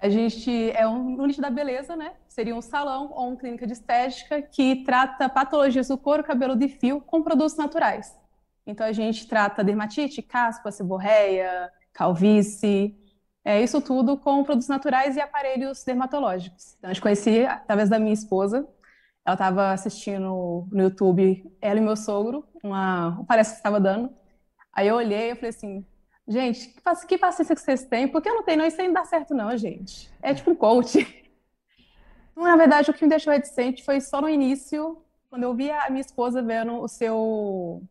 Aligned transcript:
A 0.00 0.08
gente 0.08 0.70
é 0.72 0.86
um, 0.86 1.26
nicho 1.26 1.40
da 1.40 1.50
beleza, 1.50 1.96
né? 1.96 2.12
Seria 2.28 2.54
um 2.54 2.62
salão 2.62 3.10
ou 3.12 3.28
uma 3.28 3.36
clínica 3.36 3.66
de 3.66 3.72
estética 3.72 4.40
que 4.40 4.84
trata 4.84 5.28
patologias 5.28 5.88
do 5.88 5.98
couro, 5.98 6.22
cabelo 6.22 6.56
e 6.62 6.68
fio 6.68 7.00
com 7.00 7.22
produtos 7.22 7.56
naturais. 7.56 8.16
Então 8.66 8.86
a 8.86 8.92
gente 8.92 9.26
trata 9.26 9.64
dermatite, 9.64 10.22
caspa, 10.22 10.70
seborreia, 10.70 11.70
calvície, 11.92 12.96
é, 13.48 13.62
isso 13.62 13.80
tudo 13.80 14.18
com 14.18 14.44
produtos 14.44 14.68
naturais 14.68 15.16
e 15.16 15.20
aparelhos 15.22 15.82
dermatológicos. 15.82 16.74
Então, 16.76 16.90
a 16.90 16.92
gente 16.92 17.00
conhecia 17.00 17.50
através 17.52 17.88
da 17.88 17.98
minha 17.98 18.12
esposa. 18.12 18.68
Ela 19.24 19.34
estava 19.34 19.72
assistindo 19.72 20.68
no 20.70 20.82
YouTube, 20.82 21.50
ela 21.58 21.78
e 21.78 21.82
meu 21.82 21.96
sogro, 21.96 22.44
uma, 22.62 23.24
palestra 23.26 23.54
que 23.54 23.60
estava 23.60 23.80
dando. 23.80 24.10
Aí 24.70 24.88
eu 24.88 24.96
olhei 24.96 25.30
e 25.30 25.34
falei 25.34 25.48
assim, 25.48 25.86
gente, 26.28 26.74
que, 27.08 27.18
paciência 27.18 27.54
que 27.54 27.60
vocês 27.60 27.84
têm? 27.84 28.06
Porque 28.06 28.28
eu 28.28 28.34
não 28.34 28.42
tenho, 28.42 28.58
não, 28.58 28.66
isso 28.66 28.80
aí 28.80 28.86
não 28.86 28.94
dá 28.94 29.04
certo 29.04 29.34
não, 29.34 29.56
gente. 29.56 30.10
É 30.22 30.34
tipo 30.34 30.50
um 30.50 30.56
coach. 30.56 31.06
Então, 32.30 32.46
na 32.46 32.56
verdade, 32.56 32.88
o 32.88 32.94
que 32.94 33.02
me 33.02 33.08
deixou 33.10 33.32
reticente 33.32 33.84
foi 33.84 34.00
só 34.00 34.20
no 34.20 34.28
início, 34.28 35.02
quando 35.28 35.42
eu 35.42 35.52
vi 35.52 35.72
a 35.72 35.90
minha 35.90 36.02
esposa 36.02 36.40
vendo 36.40 36.80
o 36.80 36.86
seu 36.86 37.82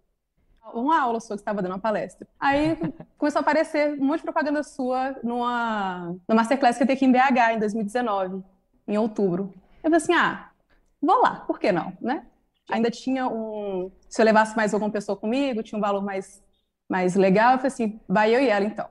uma 0.73 1.00
aula 1.00 1.20
sua 1.20 1.36
que 1.36 1.42
estava 1.42 1.62
dando 1.62 1.73
uma 1.73 1.80
palestra. 1.80 2.28
Aí 2.40 2.78
começou 3.18 3.40
a 3.40 3.42
aparecer 3.42 4.00
um 4.00 4.05
monte 4.05 4.20
de 4.20 4.23
propaganda 4.23 4.64
sua 4.64 5.16
numa, 5.23 6.16
numa 6.28 6.42
Masterclass 6.42 6.78
que 6.78 6.84
eu 6.84 6.88
tenho 6.88 6.98
aqui 6.98 7.06
em 7.06 7.12
BH 7.12 7.56
em 7.56 7.59
2019, 7.59 8.44
em 8.88 8.98
outubro. 8.98 9.54
Eu 9.84 9.90
falei 9.90 9.98
assim, 9.98 10.14
ah, 10.14 10.50
vou 11.02 11.22
lá, 11.22 11.42
por 11.42 11.59
que 11.59 11.72
não, 11.72 11.94
né? 12.02 12.26
Ainda 12.70 12.92
tinha 12.92 13.28
um... 13.28 13.92
Se 14.09 14.22
eu 14.22 14.26
levasse 14.26 14.56
mais 14.58 14.73
alguma 14.73 14.92
pessoa 14.92 15.17
comigo, 15.17 15.64
tinha 15.64 15.78
um 15.78 15.81
valor 15.81 16.04
mais, 16.04 16.44
mais 16.90 17.16
legal. 17.16 17.54
Eu 17.54 17.58
falei 17.58 17.68
assim, 17.68 18.00
vai 18.08 18.36
eu 18.36 18.41
e 18.41 18.50
ela, 18.50 18.66
então. 18.66 18.90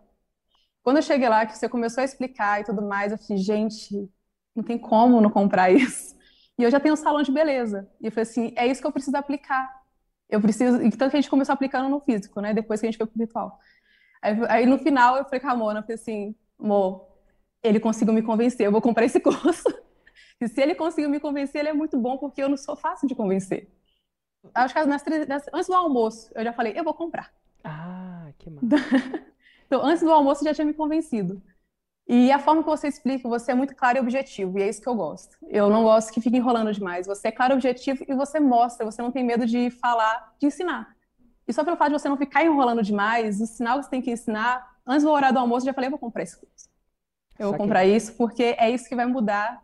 Quando 0.82 0.98
eu 0.98 1.02
cheguei 1.02 1.28
lá, 1.28 1.44
que 1.46 1.56
você 1.56 1.68
começou 1.68 2.02
a 2.02 2.04
explicar 2.04 2.60
e 2.60 2.64
tudo 2.64 2.82
mais, 2.82 3.12
eu 3.12 3.18
falei, 3.18 3.42
gente, 3.42 4.08
não 4.54 4.62
tem 4.62 4.78
como 4.78 5.20
não 5.20 5.30
comprar 5.30 5.70
isso. 5.70 6.16
E 6.58 6.62
eu 6.62 6.70
já 6.70 6.80
tenho 6.80 6.94
um 6.94 6.96
salão 6.96 7.22
de 7.22 7.32
beleza. 7.32 7.88
E 8.00 8.06
eu 8.06 8.12
falei 8.12 8.22
assim, 8.22 8.52
é 8.56 8.66
isso 8.66 8.80
que 8.80 8.86
eu 8.86 8.92
preciso 8.92 9.16
aplicar. 9.16 9.68
Eu 10.28 10.40
preciso. 10.40 10.82
E 10.82 10.90
que 10.90 11.02
a 11.02 11.08
gente 11.08 11.30
começou 11.30 11.52
aplicando 11.52 11.88
no 11.88 12.00
físico, 12.00 12.40
né? 12.40 12.54
Depois 12.54 12.80
que 12.80 12.86
a 12.86 12.90
gente 12.90 12.98
foi 12.98 13.06
pro 13.06 13.18
virtual. 13.18 13.58
Aí, 14.22 14.36
aí 14.48 14.66
no 14.66 14.78
final 14.78 15.16
eu 15.16 15.24
falei 15.24 15.40
com 15.40 15.48
a 15.48 15.54
Mona, 15.56 15.82
falei 15.82 15.94
assim, 15.94 16.34
amor, 16.58 17.06
ele 17.62 17.78
conseguiu 17.78 18.14
me 18.14 18.22
convencer, 18.22 18.66
eu 18.66 18.72
vou 18.72 18.80
comprar 18.80 19.04
esse 19.04 19.20
curso. 19.20 19.68
e 20.40 20.48
se 20.48 20.60
ele 20.60 20.74
conseguiu 20.74 21.10
me 21.10 21.20
convencer, 21.20 21.60
ele 21.60 21.68
é 21.68 21.72
muito 21.72 21.98
bom, 21.98 22.18
porque 22.18 22.42
eu 22.42 22.48
não 22.48 22.56
sou 22.56 22.76
fácil 22.76 23.06
de 23.06 23.14
convencer. 23.14 23.70
Acho 24.54 24.74
que 24.74 24.84
nas, 24.84 25.04
nas, 25.28 25.44
antes 25.52 25.66
do 25.66 25.74
almoço, 25.74 26.30
eu 26.34 26.44
já 26.44 26.52
falei, 26.52 26.72
eu 26.76 26.84
vou 26.84 26.94
comprar. 26.94 27.32
Ah, 27.66 28.30
que 28.38 28.48
massa. 28.50 28.66
então, 29.66 29.84
antes 29.84 30.02
do 30.02 30.10
almoço, 30.10 30.44
já 30.44 30.54
tinha 30.54 30.64
me 30.64 30.74
convencido. 30.74 31.42
E 32.08 32.30
a 32.30 32.38
forma 32.38 32.62
que 32.62 32.68
você 32.68 32.86
explica, 32.86 33.28
você 33.28 33.50
é 33.50 33.54
muito 33.54 33.74
claro 33.74 33.98
e 33.98 34.00
objetivo, 34.00 34.58
e 34.58 34.62
é 34.62 34.68
isso 34.68 34.80
que 34.80 34.88
eu 34.88 34.94
gosto. 34.94 35.36
Eu 35.48 35.68
não 35.68 35.82
gosto 35.82 36.12
que 36.12 36.20
fique 36.20 36.36
enrolando 36.36 36.72
demais. 36.72 37.06
Você 37.06 37.28
é 37.28 37.32
claro 37.32 37.54
e 37.54 37.56
objetivo 37.56 38.04
e 38.06 38.14
você 38.14 38.38
mostra, 38.38 38.86
você 38.86 39.02
não 39.02 39.10
tem 39.10 39.24
medo 39.24 39.44
de 39.44 39.70
falar, 39.70 40.32
de 40.38 40.46
ensinar. 40.46 40.94
E 41.48 41.52
só 41.52 41.64
pelo 41.64 41.76
fato 41.76 41.88
de 41.88 41.98
você 41.98 42.08
não 42.08 42.16
ficar 42.16 42.44
enrolando 42.44 42.82
demais, 42.82 43.40
ensinar 43.40 43.74
o 43.74 43.78
que 43.78 43.84
você 43.84 43.90
tem 43.90 44.02
que 44.02 44.10
ensinar, 44.12 44.76
antes 44.86 45.02
do 45.02 45.10
horário 45.10 45.34
do 45.34 45.40
almoço, 45.40 45.64
eu 45.64 45.70
já 45.70 45.74
falei, 45.74 45.88
eu 45.88 45.92
vou 45.92 45.98
comprar 45.98 46.22
esse 46.22 46.38
curso. 46.38 46.68
Eu 47.38 47.48
vou 47.48 47.58
comprar 47.58 47.84
isso 47.84 48.14
porque 48.14 48.54
é 48.56 48.70
isso 48.70 48.88
que 48.88 48.96
vai 48.96 49.06
mudar 49.06 49.62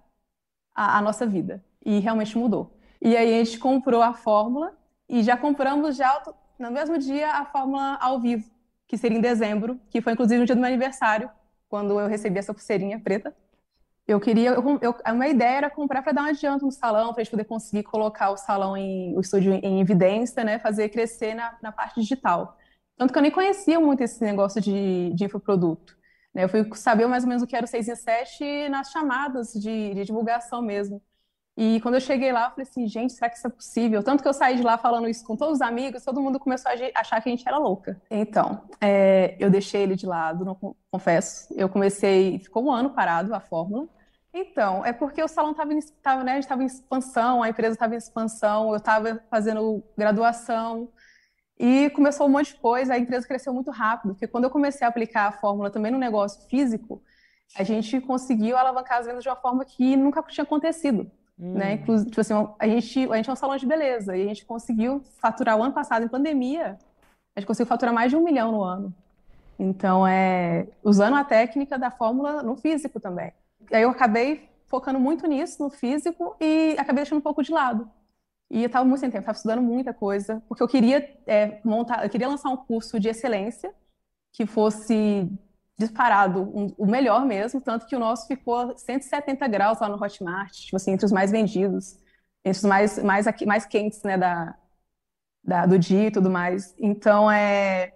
a, 0.74 0.98
a 0.98 1.02
nossa 1.02 1.24
vida. 1.24 1.64
E 1.84 2.00
realmente 2.00 2.36
mudou. 2.36 2.76
E 3.00 3.16
aí 3.16 3.40
a 3.40 3.44
gente 3.44 3.58
comprou 3.58 4.02
a 4.02 4.12
fórmula 4.12 4.76
e 5.08 5.22
já 5.22 5.36
compramos 5.36 5.96
já 5.96 6.22
no 6.62 6.70
mesmo 6.70 6.96
dia 6.96 7.32
a 7.32 7.44
fórmula 7.44 7.96
ao 8.00 8.20
vivo, 8.20 8.48
que 8.86 8.96
seria 8.96 9.18
em 9.18 9.20
dezembro, 9.20 9.80
que 9.90 10.00
foi 10.00 10.12
inclusive 10.12 10.38
no 10.38 10.46
dia 10.46 10.54
do 10.54 10.60
meu 10.60 10.68
aniversário 10.68 11.28
quando 11.68 11.98
eu 11.98 12.06
recebi 12.06 12.38
essa 12.38 12.54
pulseirinha 12.54 13.00
preta. 13.00 13.34
Eu 14.06 14.20
queria, 14.20 14.50
eu, 14.50 14.78
eu, 14.80 14.94
a 15.04 15.12
minha 15.12 15.28
ideia 15.28 15.56
era 15.58 15.70
comprar 15.70 16.02
para 16.02 16.12
dar 16.12 16.22
um 16.22 16.26
adianto 16.26 16.64
no 16.64 16.72
salão, 16.72 17.12
para 17.12 17.22
a 17.22 17.24
gente 17.24 17.30
poder 17.30 17.44
conseguir 17.44 17.82
colocar 17.84 18.30
o 18.30 18.36
salão, 18.36 18.76
em, 18.76 19.16
o 19.16 19.20
estúdio 19.20 19.54
em, 19.54 19.80
evidência, 19.80 20.44
né, 20.44 20.58
fazer 20.58 20.88
crescer 20.88 21.34
na, 21.34 21.56
na 21.62 21.72
parte 21.72 22.00
digital. 22.00 22.56
Tanto 22.96 23.12
que 23.12 23.18
eu 23.18 23.22
nem 23.22 23.30
conhecia 23.30 23.80
muito 23.80 24.02
esse 24.02 24.22
negócio 24.22 24.60
de, 24.60 25.12
de 25.14 25.24
infoproduto. 25.24 25.96
Né? 26.34 26.44
Eu 26.44 26.48
fui 26.48 26.68
saber 26.74 27.06
mais 27.06 27.24
ou 27.24 27.28
menos 27.28 27.42
o 27.42 27.46
que 27.46 27.56
era 27.56 27.64
o 27.64 27.68
6 27.68 27.88
em 27.88 27.96
7 27.96 28.68
nas 28.68 28.90
chamadas 28.90 29.52
de, 29.52 29.94
de 29.94 30.04
divulgação 30.04 30.62
mesmo. 30.62 31.02
E 31.56 31.80
quando 31.82 31.96
eu 31.96 32.00
cheguei 32.00 32.32
lá, 32.32 32.46
eu 32.46 32.50
falei 32.50 32.62
assim, 32.62 32.86
gente, 32.86 33.12
será 33.12 33.28
que 33.28 33.36
isso 33.36 33.46
é 33.46 33.50
possível? 33.50 34.02
Tanto 34.02 34.22
que 34.22 34.28
eu 34.28 34.32
saí 34.32 34.56
de 34.56 34.62
lá 34.62 34.78
falando 34.78 35.08
isso 35.08 35.24
com 35.24 35.36
todos 35.36 35.56
os 35.56 35.60
amigos, 35.60 36.02
todo 36.02 36.20
mundo 36.20 36.40
começou 36.40 36.70
a 36.70 36.74
achar 36.98 37.20
que 37.20 37.28
a 37.28 37.32
gente 37.32 37.46
era 37.46 37.58
louca. 37.58 38.00
Então, 38.10 38.62
é, 38.80 39.36
eu 39.38 39.50
deixei 39.50 39.82
ele 39.82 39.94
de 39.94 40.06
lado, 40.06 40.44
não 40.44 40.58
confesso. 40.90 41.52
Eu 41.54 41.68
comecei, 41.68 42.38
ficou 42.38 42.64
um 42.64 42.72
ano 42.72 42.90
parado 42.90 43.34
a 43.34 43.40
fórmula. 43.40 43.86
Então, 44.32 44.84
é 44.84 44.94
porque 44.94 45.22
o 45.22 45.28
salão 45.28 45.50
estava 45.50 45.70
tava, 46.02 46.24
né, 46.24 46.40
em 46.40 46.64
expansão, 46.64 47.42
a 47.42 47.50
empresa 47.50 47.74
estava 47.74 47.94
em 47.94 47.98
expansão, 47.98 48.70
eu 48.70 48.76
estava 48.76 49.22
fazendo 49.30 49.84
graduação 49.96 50.88
e 51.58 51.90
começou 51.90 52.26
um 52.26 52.30
monte 52.30 52.54
de 52.54 52.60
coisa, 52.60 52.94
a 52.94 52.98
empresa 52.98 53.26
cresceu 53.26 53.52
muito 53.52 53.70
rápido, 53.70 54.14
porque 54.14 54.26
quando 54.26 54.44
eu 54.44 54.50
comecei 54.50 54.86
a 54.86 54.88
aplicar 54.88 55.28
a 55.28 55.32
fórmula 55.32 55.70
também 55.70 55.92
no 55.92 55.98
negócio 55.98 56.48
físico, 56.48 57.02
a 57.54 57.62
gente 57.62 58.00
conseguiu 58.00 58.56
alavancar 58.56 59.00
as 59.00 59.06
vendas 59.06 59.22
de 59.22 59.28
uma 59.28 59.36
forma 59.36 59.64
que 59.66 59.94
nunca 59.96 60.22
tinha 60.22 60.44
acontecido. 60.44 61.10
Hum. 61.42 61.54
Né? 61.54 61.72
Inclusive, 61.72 62.08
tipo 62.08 62.20
assim, 62.20 62.34
a 62.56 62.68
gente, 62.68 63.12
a 63.12 63.16
gente 63.16 63.28
é 63.28 63.32
um 63.32 63.36
salão 63.36 63.56
de 63.56 63.66
beleza 63.66 64.16
e 64.16 64.22
a 64.22 64.26
gente 64.26 64.46
conseguiu 64.46 65.02
faturar 65.18 65.58
o 65.58 65.62
ano 65.62 65.74
passado, 65.74 66.04
em 66.04 66.08
pandemia, 66.08 66.78
a 67.34 67.40
gente 67.40 67.48
conseguiu 67.48 67.66
faturar 67.66 67.92
mais 67.92 68.12
de 68.12 68.16
um 68.16 68.22
milhão 68.22 68.52
no 68.52 68.62
ano. 68.62 68.94
Então, 69.58 70.06
é 70.06 70.68
usando 70.84 71.16
a 71.16 71.24
técnica 71.24 71.76
da 71.76 71.90
fórmula 71.90 72.42
no 72.44 72.56
físico 72.56 73.00
também. 73.00 73.32
Aí 73.72 73.82
eu 73.82 73.90
acabei 73.90 74.48
focando 74.66 75.00
muito 75.00 75.26
nisso, 75.26 75.62
no 75.62 75.68
físico, 75.68 76.36
e 76.40 76.76
acabei 76.78 77.02
deixando 77.02 77.18
um 77.18 77.22
pouco 77.22 77.42
de 77.42 77.50
lado. 77.50 77.90
E 78.50 78.60
eu 78.62 78.66
estava 78.66 78.84
muito 78.84 79.00
sem 79.00 79.10
tempo, 79.10 79.22
estava 79.22 79.36
estudando 79.36 79.62
muita 79.62 79.92
coisa, 79.92 80.42
porque 80.48 80.62
eu 80.62 80.68
queria 80.68 80.98
é, 81.26 81.60
montar, 81.64 82.04
eu 82.04 82.10
queria 82.10 82.28
lançar 82.28 82.50
um 82.50 82.56
curso 82.56 83.00
de 83.00 83.08
excelência 83.08 83.74
que 84.32 84.46
fosse 84.46 85.28
disparado 85.82 86.42
um, 86.42 86.74
o 86.78 86.86
melhor 86.86 87.24
mesmo, 87.26 87.60
tanto 87.60 87.86
que 87.86 87.96
o 87.96 87.98
nosso 87.98 88.26
ficou 88.26 88.76
170 88.76 89.46
graus 89.48 89.80
lá 89.80 89.88
no 89.88 90.02
Hotmart, 90.02 90.52
tipo 90.52 90.76
assim, 90.76 90.92
entre 90.92 91.06
os 91.06 91.12
mais 91.12 91.30
vendidos, 91.30 91.98
entre 92.44 92.58
os 92.58 92.64
mais, 92.64 92.98
mais, 93.02 93.26
mais 93.46 93.66
quentes, 93.66 94.02
né, 94.02 94.16
da, 94.18 94.56
da, 95.44 95.66
do 95.66 95.78
dia 95.78 96.08
e 96.08 96.10
tudo 96.10 96.30
mais. 96.30 96.74
Então, 96.78 97.30
é, 97.30 97.92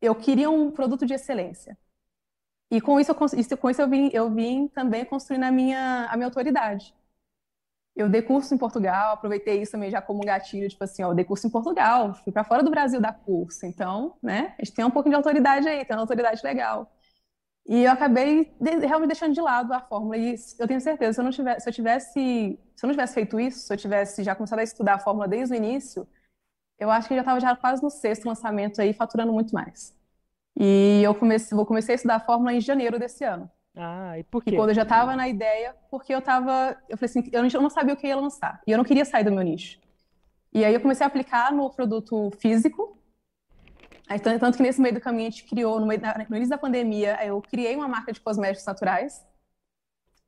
eu 0.00 0.14
queria 0.14 0.50
um 0.50 0.70
produto 0.70 1.06
de 1.06 1.14
excelência. 1.14 1.76
E 2.70 2.80
com 2.80 2.98
isso, 2.98 3.10
eu, 3.12 3.58
com 3.58 3.70
isso 3.70 3.82
eu, 3.82 3.88
vim, 3.88 4.10
eu 4.12 4.30
vim 4.32 4.68
também 4.68 5.04
construindo 5.04 5.44
a 5.44 5.50
minha, 5.50 6.06
a 6.10 6.16
minha 6.16 6.26
autoridade. 6.26 6.94
Eu 7.94 8.08
dei 8.08 8.22
curso 8.22 8.52
em 8.52 8.58
Portugal, 8.58 9.14
aproveitei 9.14 9.62
isso 9.62 9.72
também 9.72 9.90
já 9.90 10.02
como 10.02 10.24
gatilho, 10.24 10.68
tipo 10.68 10.82
assim, 10.82 11.04
ó, 11.04 11.10
eu 11.10 11.14
dei 11.14 11.24
curso 11.24 11.46
em 11.46 11.50
Portugal, 11.50 12.12
fui 12.14 12.32
para 12.32 12.42
fora 12.42 12.62
do 12.62 12.70
Brasil 12.70 13.00
dar 13.00 13.12
curso, 13.12 13.64
então, 13.66 14.16
né, 14.20 14.54
a 14.58 14.64
gente 14.64 14.74
tem 14.74 14.84
um 14.84 14.90
pouquinho 14.90 15.12
de 15.12 15.16
autoridade 15.16 15.68
aí, 15.68 15.84
tem 15.84 15.94
uma 15.96 16.02
autoridade 16.02 16.42
legal. 16.42 16.90
E 17.66 17.84
eu 17.84 17.92
acabei 17.92 18.54
de, 18.60 18.86
realmente 18.86 19.08
deixando 19.08 19.32
de 19.32 19.40
lado 19.40 19.72
a 19.72 19.80
fórmula. 19.80 20.16
E 20.16 20.34
eu 20.58 20.68
tenho 20.68 20.80
certeza, 20.80 21.14
se 21.14 21.20
eu 21.20 21.24
não 21.24 21.30
tivesse, 21.30 21.60
se 21.62 21.68
eu 21.68 21.72
tivesse, 21.72 22.12
se 22.76 22.84
eu 22.84 22.86
não 22.86 22.94
tivesse 22.94 23.14
feito 23.14 23.40
isso, 23.40 23.60
se 23.60 23.72
eu 23.72 23.76
tivesse 23.76 24.22
já 24.22 24.34
começado 24.34 24.58
a 24.58 24.62
estudar 24.62 24.94
a 24.94 24.98
fórmula 24.98 25.26
desde 25.26 25.54
o 25.54 25.56
início, 25.56 26.06
eu 26.78 26.90
acho 26.90 27.08
que 27.08 27.14
já 27.14 27.20
estava 27.20 27.40
já 27.40 27.56
quase 27.56 27.82
no 27.82 27.90
sexto 27.90 28.26
lançamento 28.26 28.80
aí, 28.80 28.92
faturando 28.92 29.32
muito 29.32 29.54
mais. 29.54 29.96
E 30.56 31.00
eu 31.02 31.14
comecei, 31.14 31.56
vou 31.56 31.64
comecei 31.64 31.94
a 31.94 31.96
estudar 31.96 32.16
a 32.16 32.20
fórmula 32.20 32.52
em 32.52 32.60
janeiro 32.60 32.98
desse 32.98 33.24
ano. 33.24 33.50
Ah, 33.76 34.18
e 34.18 34.22
por 34.24 34.44
quê? 34.44 34.50
E 34.50 34.56
quando 34.56 34.68
eu 34.68 34.74
já 34.74 34.82
estava 34.82 35.16
na 35.16 35.28
ideia, 35.28 35.74
porque 35.90 36.14
eu 36.14 36.20
estava, 36.20 36.76
eu 36.88 36.96
falei 36.96 37.10
assim, 37.10 37.30
eu 37.32 37.60
não 37.60 37.70
sabia 37.70 37.94
o 37.94 37.96
que 37.96 38.06
ia 38.06 38.16
lançar. 38.16 38.60
E 38.66 38.70
eu 38.70 38.78
não 38.78 38.84
queria 38.84 39.04
sair 39.04 39.24
do 39.24 39.32
meu 39.32 39.42
nicho. 39.42 39.80
E 40.52 40.64
aí 40.64 40.72
eu 40.72 40.80
comecei 40.80 41.04
a 41.04 41.08
aplicar 41.08 41.52
no 41.52 41.68
produto 41.70 42.30
físico, 42.38 42.96
Aí, 44.06 44.18
tanto 44.20 44.56
que 44.56 44.62
nesse 44.62 44.80
meio 44.80 44.94
do 44.94 45.00
caminho 45.00 45.28
a 45.28 45.30
gente 45.30 45.44
criou, 45.44 45.80
no, 45.80 45.86
da, 45.96 46.26
no 46.28 46.36
início 46.36 46.50
da 46.50 46.58
pandemia, 46.58 47.18
eu 47.24 47.40
criei 47.40 47.74
uma 47.74 47.88
marca 47.88 48.12
de 48.12 48.20
cosméticos 48.20 48.66
naturais 48.66 49.24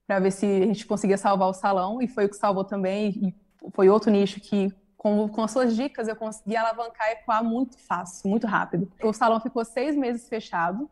para 0.07 0.21
ver 0.21 0.31
se 0.31 0.47
a 0.47 0.67
gente 0.67 0.87
conseguia 0.87 1.19
salvar 1.19 1.49
o 1.49 1.53
salão, 1.53 2.01
e 2.01 2.07
foi 2.07 2.27
o 2.27 2.29
que 2.29 2.37
salvou 2.37 2.65
também, 2.65 3.11
e 3.11 3.71
foi 3.73 3.89
outro 3.89 4.11
nicho 4.11 4.41
que, 4.41 4.73
com, 4.97 5.29
com 5.29 5.43
as 5.43 5.51
suas 5.51 5.75
dicas, 5.75 6.09
eu 6.09 6.15
consegui 6.15 6.57
alavancar 6.57 7.09
e 7.09 7.13
ecoar 7.15 7.45
muito 7.45 7.77
fácil, 7.79 8.31
muito 8.31 8.47
rápido. 8.47 8.91
O 9.03 9.13
salão 9.13 9.41
ficou 9.41 9.65
seis 9.65 9.97
meses 9.97 10.29
fechado, 10.29 10.89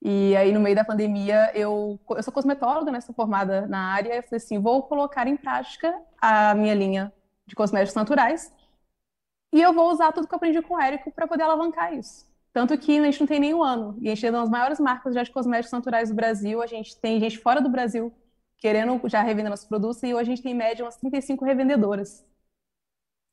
e 0.00 0.36
aí 0.36 0.52
no 0.52 0.60
meio 0.60 0.76
da 0.76 0.84
pandemia, 0.84 1.50
eu, 1.54 1.98
eu 2.08 2.22
sou 2.22 2.32
cosmetóloga, 2.32 2.92
né, 2.92 3.00
sou 3.00 3.14
formada 3.14 3.66
na 3.66 3.92
área, 3.92 4.14
eu 4.14 4.22
falei 4.22 4.36
assim, 4.36 4.60
vou 4.60 4.84
colocar 4.84 5.26
em 5.26 5.36
prática 5.36 5.92
a 6.20 6.54
minha 6.54 6.74
linha 6.74 7.12
de 7.46 7.56
cosméticos 7.56 7.96
naturais, 7.96 8.52
e 9.52 9.60
eu 9.60 9.72
vou 9.72 9.90
usar 9.90 10.12
tudo 10.12 10.26
que 10.26 10.34
eu 10.34 10.36
aprendi 10.36 10.60
com 10.62 10.74
o 10.74 10.80
Érico 10.80 11.10
para 11.10 11.26
poder 11.26 11.44
alavancar 11.44 11.94
isso. 11.94 12.26
Tanto 12.52 12.76
que 12.78 12.98
a 12.98 13.04
gente 13.04 13.20
não 13.20 13.26
tem 13.26 13.40
nenhum 13.40 13.62
ano. 13.62 13.96
E 14.00 14.10
a 14.10 14.14
gente 14.14 14.26
é 14.26 14.30
uma 14.30 14.40
das 14.40 14.50
maiores 14.50 14.80
marcas 14.80 15.14
já 15.14 15.22
de 15.22 15.30
cosméticos 15.30 15.72
naturais 15.72 16.08
do 16.08 16.14
Brasil. 16.14 16.62
A 16.62 16.66
gente 16.66 16.96
tem 16.98 17.20
gente 17.20 17.38
fora 17.38 17.60
do 17.60 17.68
Brasil 17.68 18.12
querendo 18.58 19.00
já 19.08 19.22
revender 19.22 19.50
nossos 19.50 19.66
produtos. 19.66 20.02
E 20.02 20.14
hoje 20.14 20.32
a 20.32 20.34
gente 20.34 20.42
tem 20.42 20.52
em 20.52 20.56
média 20.56 20.84
umas 20.84 20.96
35 20.96 21.44
revendedoras. 21.44 22.24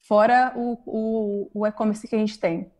Fora 0.08 0.54
o, 0.56 0.78
o, 0.86 1.52
o 1.54 1.68
e-commerce 1.68 2.08
que 2.08 2.16
a 2.16 2.20
gente 2.20 2.40
tem. 2.40 2.72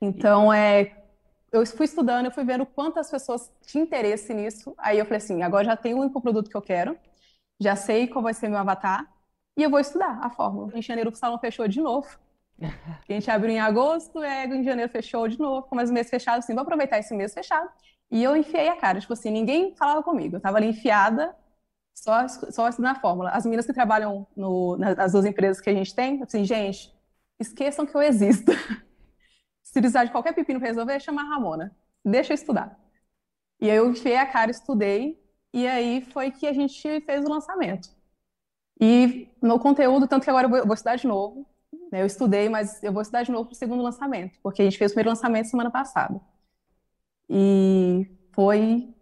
Então, 0.00 0.52
é, 0.52 1.04
eu 1.52 1.66
fui 1.66 1.84
estudando, 1.84 2.26
eu 2.26 2.30
fui 2.30 2.44
vendo 2.44 2.64
quantas 2.64 3.10
pessoas 3.10 3.52
tinham 3.66 3.84
interesse 3.84 4.32
nisso. 4.32 4.74
Aí 4.78 4.98
eu 4.98 5.04
falei 5.04 5.18
assim, 5.18 5.42
agora 5.42 5.64
já 5.64 5.76
tenho 5.76 5.98
o 5.98 6.00
único 6.00 6.20
produto 6.20 6.48
que 6.48 6.56
eu 6.56 6.62
quero, 6.62 6.96
já 7.60 7.76
sei 7.76 8.06
qual 8.06 8.22
vai 8.22 8.32
ser 8.34 8.48
meu 8.48 8.58
avatar, 8.58 9.12
e 9.56 9.62
eu 9.62 9.70
vou 9.70 9.80
estudar 9.80 10.18
a 10.22 10.30
fórmula. 10.30 10.70
Em 10.76 10.82
janeiro 10.82 11.10
o 11.10 11.14
salão 11.14 11.38
fechou 11.38 11.66
de 11.68 11.80
novo. 11.80 12.08
A 13.08 13.12
gente 13.12 13.30
abriu 13.30 13.50
em 13.50 13.60
agosto, 13.60 14.22
é, 14.22 14.46
em 14.46 14.62
janeiro 14.62 14.90
fechou 14.90 15.26
de 15.28 15.38
novo, 15.38 15.66
com 15.66 15.74
mais 15.74 15.90
um 15.90 15.94
mês 15.94 16.08
fechado, 16.08 16.38
assim, 16.38 16.54
vou 16.54 16.62
aproveitar 16.62 16.98
esse 16.98 17.14
mês 17.14 17.32
fechado. 17.32 17.68
E 18.10 18.22
eu 18.22 18.36
enfiei 18.36 18.68
a 18.68 18.76
cara, 18.76 19.00
tipo 19.00 19.12
assim, 19.12 19.30
ninguém 19.30 19.74
falava 19.76 20.02
comigo. 20.02 20.36
Eu 20.36 20.40
tava 20.40 20.58
ali 20.58 20.68
enfiada, 20.68 21.34
só, 21.94 22.26
só 22.28 22.68
estudando 22.68 22.92
a 22.96 23.00
fórmula. 23.00 23.30
As 23.30 23.44
meninas 23.44 23.66
que 23.66 23.72
trabalham 23.72 24.26
no, 24.36 24.76
nas 24.76 25.12
duas 25.12 25.24
empresas 25.24 25.60
que 25.60 25.70
a 25.70 25.74
gente 25.74 25.94
tem, 25.94 26.22
assim, 26.22 26.44
gente, 26.44 26.92
esqueçam 27.38 27.86
que 27.86 27.94
eu 27.94 28.02
existo. 28.02 28.52
Se 29.62 29.80
precisar 29.80 30.04
de 30.04 30.10
qualquer 30.12 30.34
pepino 30.34 30.58
resolver, 30.60 31.00
chama 31.00 31.22
a 31.22 31.24
Ramona. 31.24 31.74
Deixa 32.04 32.32
eu 32.32 32.34
estudar. 32.34 32.78
E 33.60 33.70
aí 33.70 33.76
eu 33.76 33.90
enfiei 33.90 34.16
a 34.16 34.26
cara, 34.26 34.50
estudei, 34.50 35.18
e 35.52 35.66
aí 35.66 36.00
foi 36.12 36.30
que 36.30 36.46
a 36.46 36.52
gente 36.52 37.00
fez 37.02 37.24
o 37.24 37.28
lançamento. 37.28 37.88
E 38.80 39.28
no 39.42 39.58
conteúdo, 39.58 40.08
tanto 40.08 40.24
que 40.24 40.30
agora 40.30 40.46
eu 40.46 40.66
vou 40.66 40.74
estudar 40.74 40.96
de 40.96 41.06
novo. 41.06 41.46
Eu 41.92 42.06
estudei, 42.06 42.48
mas 42.48 42.82
eu 42.82 42.92
vou 42.92 43.02
estudar 43.02 43.22
de 43.22 43.32
novo 43.32 43.46
para 43.46 43.54
o 43.54 43.56
segundo 43.56 43.82
lançamento, 43.82 44.38
porque 44.42 44.62
a 44.62 44.64
gente 44.64 44.78
fez 44.78 44.92
o 44.92 44.94
primeiro 44.94 45.10
lançamento 45.10 45.48
semana 45.48 45.70
passada. 45.70 46.20
E 47.28 48.06
foi, 48.32 48.94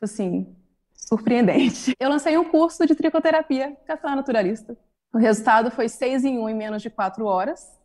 assim, 0.00 0.56
surpreendente. 0.94 1.92
Eu 1.98 2.08
lancei 2.08 2.36
um 2.36 2.44
curso 2.44 2.86
de 2.86 2.94
tricoterapia 2.94 3.76
café 3.86 4.14
naturalista. 4.14 4.76
O 5.12 5.18
resultado 5.18 5.70
foi 5.70 5.88
seis 5.88 6.24
em 6.24 6.38
um 6.38 6.48
em 6.48 6.54
menos 6.54 6.82
de 6.82 6.90
quatro 6.90 7.26
horas. 7.26 7.78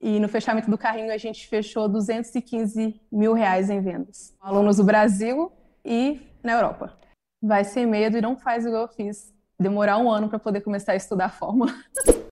E 0.00 0.20
no 0.20 0.28
fechamento 0.28 0.70
do 0.70 0.78
carrinho 0.78 1.12
a 1.12 1.18
gente 1.18 1.48
fechou 1.48 1.88
215 1.88 3.00
mil 3.10 3.32
reais 3.32 3.68
em 3.68 3.80
vendas. 3.80 4.34
Alunos 4.40 4.76
do 4.76 4.84
Brasil 4.84 5.50
e 5.84 6.20
na 6.42 6.52
Europa. 6.52 6.96
Vai 7.42 7.64
sem 7.64 7.84
medo 7.84 8.16
e 8.16 8.20
não 8.20 8.36
faz 8.36 8.64
igual 8.64 8.82
eu 8.82 8.88
fiz. 8.88 9.34
Demorar 9.58 9.98
um 9.98 10.08
ano 10.08 10.28
para 10.28 10.38
poder 10.38 10.60
começar 10.60 10.92
a 10.92 10.96
estudar 10.96 11.26
a 11.26 11.30
fórmula. 11.30 11.72